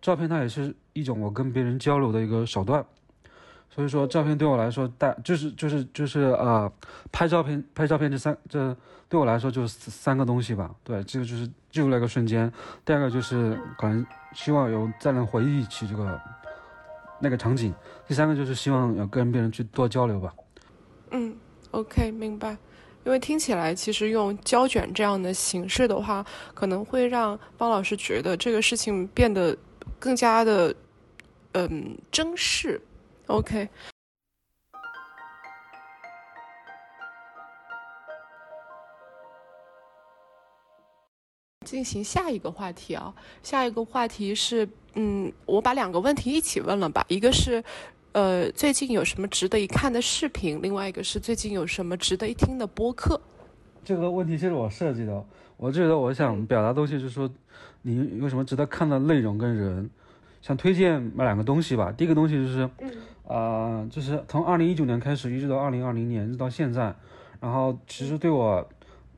[0.02, 2.84] 照片它也是一种我跟别人交流的一个手段。
[3.74, 6.70] 所以说照片对我来说，大就是就是就是呃，
[7.10, 8.76] 拍照片拍照片这三这
[9.08, 10.70] 对我来说就是三个东西吧。
[10.84, 12.52] 对，这个就是记录那个瞬间。
[12.84, 14.04] 第二个就是可能
[14.34, 16.20] 希望有再能回忆起这个
[17.18, 17.74] 那个场景。
[18.06, 20.34] 第三个就是希望有跟别人去多交流吧。
[21.10, 21.34] 嗯
[21.70, 22.56] ，OK，明白。
[23.04, 29.56] 因为听起来，其实用胶卷这样的形式的话，可能会让方老师觉得这个事情变得
[29.98, 30.74] 更加的，
[31.52, 32.80] 嗯，真实。
[33.32, 33.68] OK。
[41.64, 47.62] 进行下一个话题啊，下一个话题是，嗯，我把两个问题一起问了吧，一个是。
[48.12, 50.60] 呃，最近有什么值得一看的视频？
[50.60, 53.18] 另外一个是最近有什么值得一听的播客？
[53.82, 55.24] 这个问题是我设计的。
[55.56, 57.30] 我觉得我想表达东西就是说，
[57.80, 59.88] 你有什么值得看的内容跟人，
[60.42, 61.90] 想推荐买两个东西吧。
[61.90, 62.68] 第一个东西就是，
[63.24, 66.94] 呃，就是从二零一九年开始一直到二零二零年，直到现在，
[67.40, 68.68] 然后其实对我，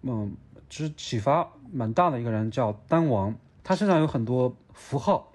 [0.03, 0.33] 嗯，
[0.69, 5.33] 其实启发蛮大的一个人叫丹王，他身上有很多符号，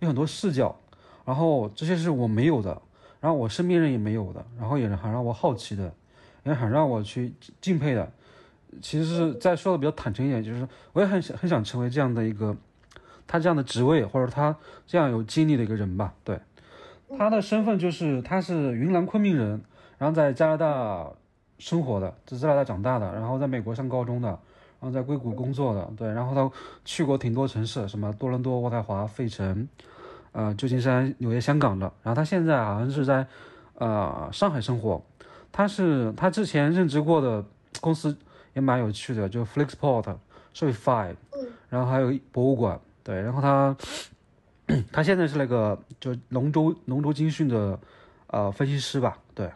[0.00, 0.76] 有很多视角，
[1.24, 2.80] 然后这些是我没有的。
[3.20, 5.94] 然后我身边人也没有的，然后也很让我好奇的，
[6.42, 8.10] 也很让我去敬佩的。
[8.80, 12.56] 其实是再说的比较坦诚一点，就是我也很想很想成为这样的一个
[13.28, 14.56] 他这样的职位，或者他
[14.88, 16.12] 这样有经历的一个人吧。
[16.24, 16.40] 对，
[17.16, 19.60] 他的身份就是他是云南昆明人，
[19.98, 21.08] 然后在加拿大
[21.58, 24.38] 生活的，在加拿大长大的，然后在美国上高中的，然
[24.80, 25.90] 后在硅谷工作的。
[25.96, 26.50] 对，然后他
[26.84, 29.68] 去过挺多城市，什么多伦多、渥太华、费城。
[30.34, 33.26] 呃，旧金山、纽约、香港的，然后他现在好像是在，
[33.74, 34.98] 呃，上海生活。
[35.52, 37.44] 他是他之前任职过的
[37.82, 38.16] 公司
[38.54, 40.04] 也蛮有趣的，就 Flexport、
[40.54, 41.14] s h o p i f y
[41.68, 43.20] 然后还有博物馆，对。
[43.20, 43.76] 然后他
[44.92, 47.78] 他现在是那个就龙舟龙舟军训的
[48.28, 49.50] 呃分析师吧，对。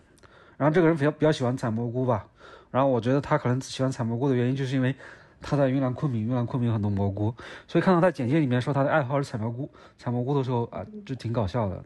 [0.56, 2.26] 然后这个人比较比较喜欢采蘑菇吧，
[2.70, 4.94] 然后我觉得他可能喜欢采蘑菇的原因就是因为。
[5.38, 7.32] 他在云南昆明，云南昆明有很多蘑菇，
[7.68, 11.84] 所以看到他简介里面说他的爱好是采蘑菇，采蘑菇的时候啊，就挺搞笑的。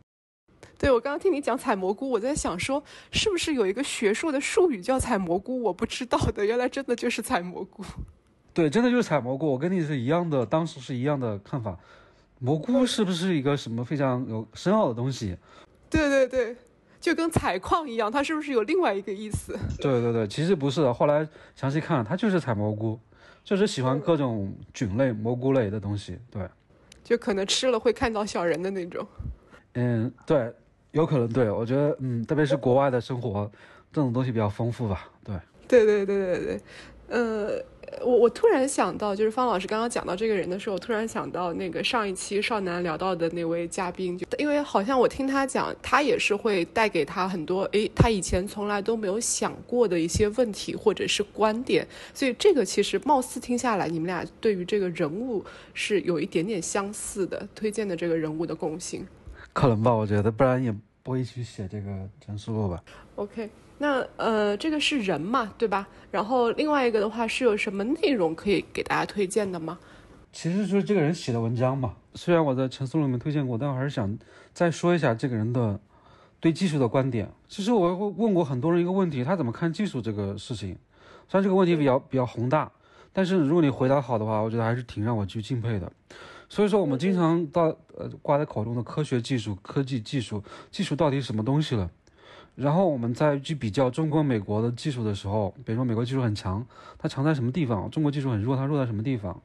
[0.78, 5.60] 对我刚刚听你讲采蘑菇，我在想说是不是有一个学术的术语叫采蘑菇？
[5.62, 7.84] 我不知道的，原来真的就是采蘑菇。
[8.54, 9.50] 对，真的就是采蘑菇。
[9.50, 11.76] 我跟你是一样的，当时是一样的看法。
[12.40, 15.36] 蘑菇是不是一个什么非常有深奥的东西？
[15.88, 16.56] 对对对，
[17.00, 19.56] 就跟采矿一样，它是不是有另外一个意思？
[19.78, 20.92] 对对对，其实不是的。
[20.92, 22.98] 后来详细看，它就是采蘑菇。
[23.42, 26.46] 就是喜欢各种菌类、蘑菇类的东西，对，
[27.02, 29.04] 就可能吃了会看到小人的那种。
[29.72, 30.52] 嗯，对，
[30.92, 33.50] 有可能，对我觉得，嗯，特别是国外的生活，
[33.90, 35.34] 这种东西比较丰富吧，对。
[35.66, 36.60] 对对对对对，
[37.08, 37.64] 呃。
[38.02, 59.06] 我我突然想到，就是方老师刚刚讲到这个人的时候，我突然想到那个上一期少男聊到的那位嘉宾，就因为好像我听他讲，他也是会带给他很多，诶，他以前从来都没有想过的一些问题或者是观点，所以这个其实貌似听下来，你们俩对于这个人物是有一点点相似的，推荐的这个人物的共性，
[59.52, 62.82] 可能吧，我觉得，不然也不会去写这个陈思路吧。
[63.16, 63.50] OK。
[63.82, 65.88] 那呃，这个是人嘛，对吧？
[66.10, 69.78] 然后另外一个的话是有什么内容可以给大家推荐的吗？
[70.30, 71.94] 其实就是这个人写的文章嘛。
[72.14, 74.18] 虽然我在陈思路里面推荐过，但我还是想
[74.52, 75.80] 再说一下这个人的
[76.40, 77.32] 对技术的观点。
[77.48, 80.76] 其实我会问过很多人一个问题：他怎么看技术这个事情？
[81.26, 82.70] 虽然这个问题比较比较宏大，
[83.14, 85.90] 但是如果你回答好的话，我觉得还是挺让我去敬佩的。
[86.50, 91.88] 所以说，我们经常到呃挂在口中的科学技术、科技技术、技术到底什么东西了？
[92.60, 96.66] 然后我们再去比较中国、美国的技术的时候，比如说美国技术很强，
[96.98, 97.90] 它强在什么地方？
[97.90, 99.40] 中国技术很弱，它弱在什么地方？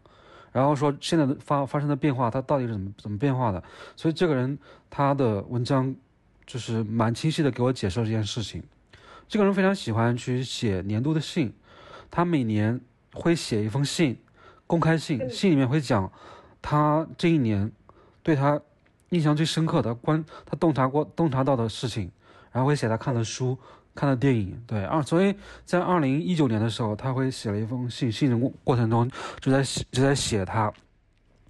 [0.51, 3.63] 然后说现在的发发生的变化，它到底是怎么怎么变化的？
[3.95, 5.95] 所以这个人他的文章
[6.45, 8.61] 就是蛮清晰的给我解释了这件事情。
[9.29, 11.53] 这个人非常喜欢去写年度的信，
[12.11, 12.81] 他每年
[13.13, 14.19] 会写一封信，
[14.67, 16.11] 公开信，信里面会讲
[16.61, 17.71] 他这一年
[18.21, 18.59] 对他
[19.11, 22.11] 印象最深刻的关他洞察过洞察到的事情。
[22.55, 23.57] 然后会写他看的书、
[23.93, 30.71] 看的电影，对二，所以在二零一九年的时候，他会写了一封信，信的过过程中就在写就在写他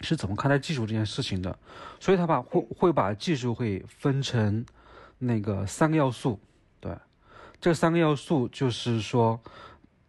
[0.02, 1.56] 是怎么看待技术这件事情的，
[2.00, 4.66] 所以他把会会把技术会分成
[5.20, 6.40] 那个三个要素，
[6.80, 6.92] 对，
[7.62, 9.40] 这三个要素就是说，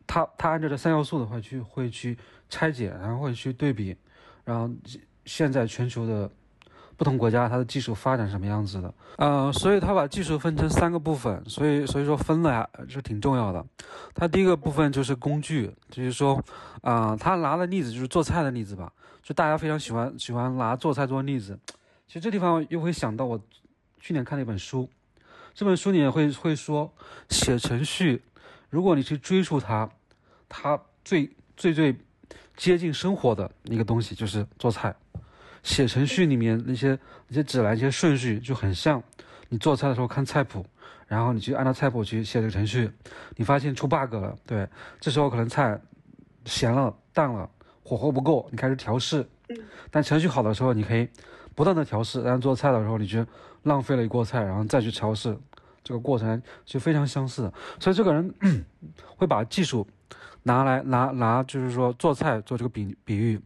[0.06, 2.16] 他他按照这三要素的话去会去
[2.48, 3.94] 拆解，然后会去对比，
[4.46, 4.74] 然后
[5.26, 6.30] 现在全球的。
[6.96, 13.64] 不同国家它的技术发展什么样子的，呃，所以它把技术分成三个部分，所以所以说分了呀是挺重要的。
[14.14, 16.42] 它第一个部分就是工具，就是说，
[16.80, 18.90] 啊，他拿的例子就是做菜的例子吧，
[19.22, 21.58] 就大家非常喜欢喜欢拿做菜做例子。
[22.06, 23.38] 其实这地方又会想到我
[24.00, 24.88] 去年看的一本书，
[25.52, 26.90] 这本书里面会会说，
[27.28, 28.22] 写程序，
[28.70, 29.90] 如果你去追溯它，
[30.48, 31.94] 它最最最
[32.56, 34.94] 接近生活的一个东西就是做菜。
[35.66, 39.02] 写程序里面那些那些指南、一些顺序就很像
[39.48, 40.64] 你做菜的时候看菜谱，
[41.08, 42.88] 然后你去按照菜谱去写这个程序，
[43.34, 44.66] 你发现出 bug 了，对，
[45.00, 45.76] 这时候可能菜
[46.44, 47.50] 咸了、淡了，
[47.82, 49.26] 火候不够，你开始调试。
[49.90, 51.08] 但程序好的时候，你可以
[51.56, 53.26] 不断的调试，但做菜的时候，你就
[53.64, 55.36] 浪费了一锅菜，然后再去调试，
[55.82, 57.52] 这个过程就非常相似。
[57.80, 58.32] 所以这个人
[59.18, 59.84] 会把技术
[60.44, 63.40] 拿来拿拿，就是说做菜做这个比比喻。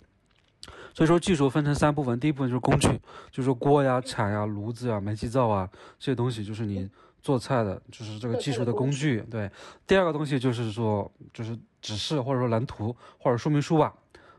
[0.94, 2.88] 所以说技术分成三部分，第一部分就是工具，
[3.31, 6.88] 就是说锅呀、铲呀、炉子呀、煤气灶啊这些东西，就是你
[7.22, 9.20] 做菜的，就是这个技术的工具。
[9.31, 9.50] 对，
[9.87, 13.94] 第二个东西就是说，就是指示或者说蓝图或者说明书吧。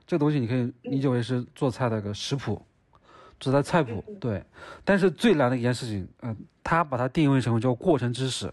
[0.05, 2.61] 这个东西你可以理解为是做菜的一个食谱，
[3.39, 4.03] 做菜菜谱。
[4.19, 4.43] 对，
[4.83, 8.51] 但是最难的一件事情，嗯，他把它定位成为叫过程知识，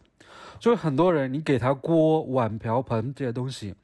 [0.60, 3.74] 就是很多人你给他锅碗瓢盆这些东西，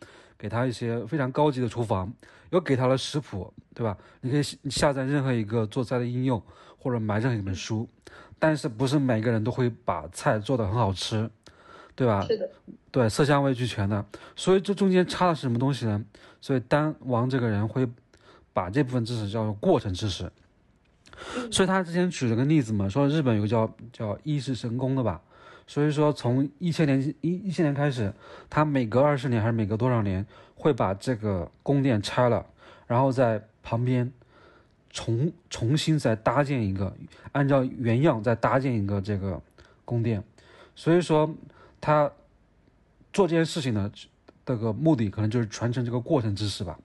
[0.44, 2.12] 给他一些非常高级的厨房，
[2.50, 3.96] 又给他了食谱，对吧？
[4.20, 6.42] 你可以下载任何一个做菜的应用，
[6.78, 7.88] 或者买任何一本书，
[8.38, 11.30] 但是不是每个人都会把菜做得很好吃。
[11.96, 12.26] 对吧？
[12.28, 12.50] 是的，
[12.90, 14.04] 对，色香味俱全的。
[14.36, 16.04] 所以这中间差的是什么东西呢？
[16.42, 17.88] 所以丹王这个人会
[18.52, 20.30] 把这部分知识叫做过程知识。
[21.50, 25.22] 所以他之前举了个例子嘛，说日本有个叫叫伊势神宫的吧。
[25.66, 28.12] 所以说从一千年一一千年开始，
[28.48, 30.24] 他每隔二十年还是每隔多少年
[30.54, 32.46] 会把这个宫殿拆了，
[32.86, 34.12] 然后在旁边
[34.90, 36.96] 重重新再搭建一个，
[37.32, 39.40] 按照原样再搭建一个这个
[39.84, 40.22] 宫殿。
[40.74, 41.34] 所以说。
[41.86, 42.10] 他
[43.12, 43.92] 做这件事情呢，
[44.46, 46.78] 这个目的可能就是传承这个过程知识吧，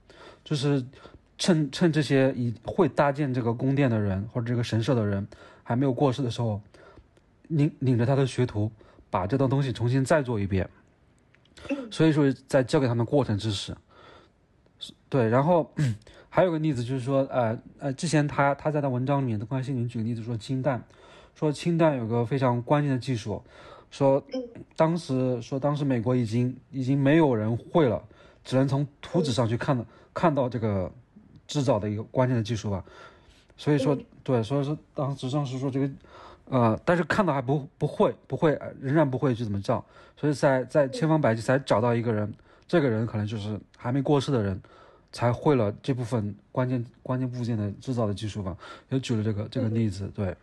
[0.44, 0.86] 就是
[1.38, 5.26] 趁趁这些已会搭建这个宫殿的人或者这个神社的人
[5.64, 6.62] 还没有过世的时候，
[7.50, 8.72] 领领着他的学徒
[9.10, 10.68] 把这段东西重新再做一遍，
[11.92, 13.76] 所以说在教给他们过程知识。
[15.10, 15.70] 对，然后
[16.30, 20.82] 还有个例子就是说，呃呃，之前他他在他文章里面的关心里举个例子说氢弹，
[21.36, 23.44] 说氢弹有个非常关键的技术。
[23.92, 24.24] 说，
[24.76, 28.02] 当时说当时美国已经已经没有人会了，
[28.44, 29.84] 只能从图纸上去看到
[30.14, 30.92] 看到这个
[31.48, 32.86] 制造的一个关键的技术吧。
[33.58, 35.90] 所以说，对，所以说当时上是说这个，
[36.50, 39.84] 呃，但是看到还不不会不会仍然不会去怎么造，
[40.18, 42.34] 所以在在千方百计才找到一个人，
[42.68, 44.60] 这个人可能就是还没过世的人，
[45.12, 48.58] 才会了这部分关键关键部件的制造的技术吧。
[48.90, 50.36] 也举了这个这个例子，对。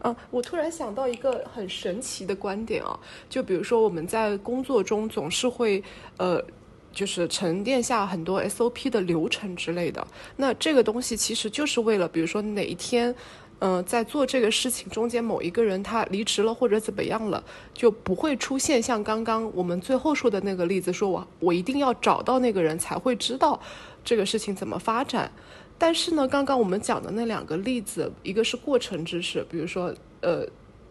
[0.00, 2.98] 啊，我突然想到一个很神奇的观点啊，
[3.30, 5.80] 就比如说我们在工作中总是会，
[6.16, 6.44] 呃，
[6.90, 10.04] 就是沉淀下很多 SOP 的流程之类的。
[10.34, 13.14] 那这个东西其实就是为了，比如说哪一天，
[13.64, 17.40] 嗯，在做这个事情中间某一个人他离职了或者怎么样了，
[17.72, 23.60] 就不会出现像刚刚我们最后说的那个例子，说我我一定要找到那个人才会知道
[24.02, 25.30] 这个事情怎么发展。
[25.78, 30.44] 但是呢，刚刚我们讲的那两个例子，一个是过程知识，比如说，呃，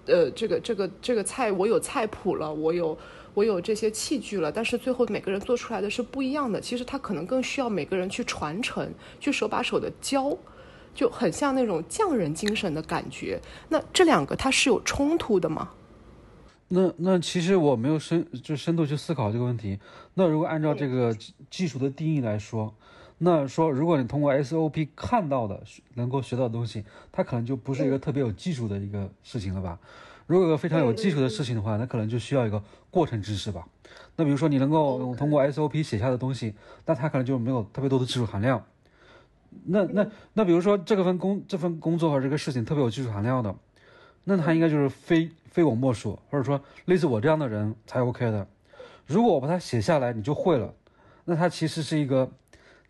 [0.06, 2.98] 呃，这个这个这个菜我有菜谱了，我有
[3.34, 6.62] 我有这些器具了，但是最后每个人做出来的是不一样的。
[6.62, 10.38] 其实他可能更需要每个人去传承，去手把手的教，
[10.94, 13.42] 就很像那种匠人精神的感觉。
[13.70, 15.70] 那这两个它是有冲突的吗？
[16.68, 19.80] 那那其实我没有深就深度去思考这个问题。
[20.14, 21.16] 那如果按照这个
[21.50, 22.74] 技术的定义来说。
[23.24, 25.62] 那说，如果你通过 SOP 看到的
[25.94, 29.78] 能够学到的东西，它可能就不是一个特别有技术的一个事情了吧？
[30.26, 33.68] 如果非常有技术的事情的话，那可能就需要一个过程知识吧。
[34.16, 36.56] 那比如说你能够通过 SOP 写下的东西，
[36.88, 38.66] 那它可能就没有特别多的技术含量。
[39.66, 43.56] 那那那比如说这个份工这份工作和这个事情特别有技术含量的，
[44.24, 48.48] 那他应该就是非非我莫属，或者说类似我这样的人才 OK 的。
[49.06, 50.74] 如果我把它写下来，你就会了，
[51.26, 52.32] 那它其实是一个。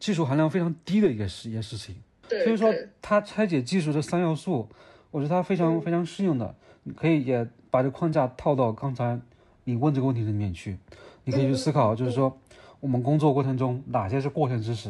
[0.01, 1.93] 技术含量非常低的一个事一件事情，
[2.27, 4.67] 所以说它拆解技术这三要素，
[5.11, 9.21] 我觉得它非常非常适用的，你可以也把这框架套到刚才
[9.63, 10.79] 你问这个问题里面去，
[11.23, 12.35] 你可以去思考，就是说
[12.79, 14.89] 我们工作过程中哪些是过程知识，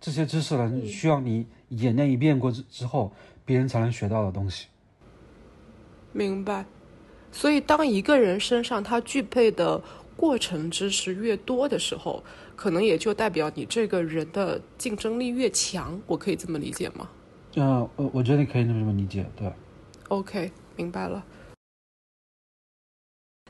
[0.00, 3.12] 这些知识呢需要你演练一遍过之之后，
[3.44, 4.68] 别人才能学到的东西。
[6.12, 6.64] 明白，
[7.32, 9.82] 所以当一个人身上他具备的
[10.16, 12.22] 过程知识越多的时候。
[12.58, 17.08] 可能也就代表你这个人的竞争力越强，我可以这么理解吗？
[17.54, 19.48] 嗯，我我觉得你可以这么理解，对。
[20.08, 21.24] OK，明白了。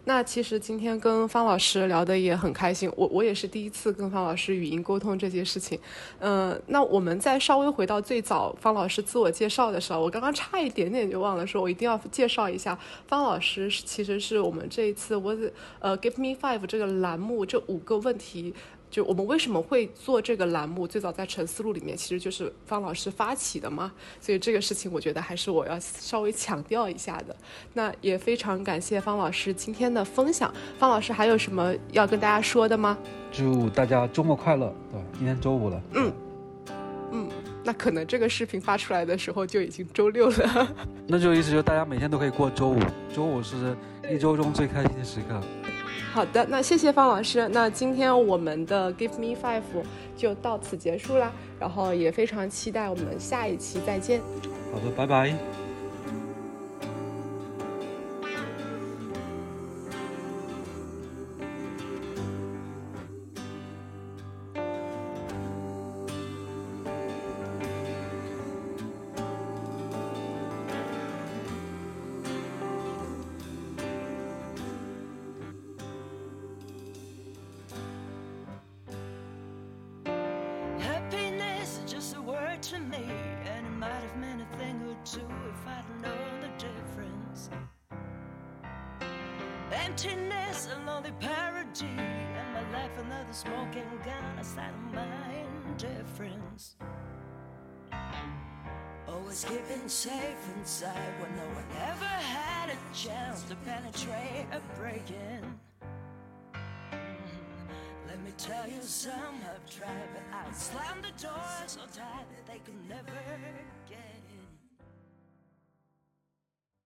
[0.04, 5.78] 那其实今天跟方老师聊的也很开心，我我也是第一次跟方老师语音沟通这件事情。
[6.20, 15.36] 嗯，那我们再稍微回到最早方老师自我介绍的时候，我刚刚差一点点就忘了说，我一定要介绍一下方老师，其实是我们这一次我
[15.78, 18.54] 呃 Give Me Five 这个栏目这五个问题
[18.90, 20.86] 就我们为什么会做这个栏目？
[20.86, 23.92] 最早在沉思录里面，其实就是方老师发起的嘛。
[24.20, 27.36] 所以这个事情，我觉得还是我要稍微强调一下的。
[27.74, 30.52] 那也非常感谢方老师今天的分享。
[30.78, 32.96] 方老师还有什么要跟大家说的吗？
[33.30, 35.06] 祝大家周末快乐，对吧？
[35.18, 35.82] 今天周五了。
[35.94, 36.12] 嗯
[37.10, 37.28] 嗯，
[37.64, 40.76] 那可能这个视频发出来的时候就已经周六了。
[41.06, 42.80] 那就意思就是大家每天都可以过周五，
[43.14, 43.76] 周五是
[44.10, 45.40] 一周中最开心的时刻。
[46.18, 47.48] 好的，那谢谢方老师。
[47.52, 49.62] 那今天我们的 Give Me Five
[50.16, 54.20] 就到此结束啦，然后也非常期待我们下一期再见。
[54.72, 55.67] 好的，拜拜。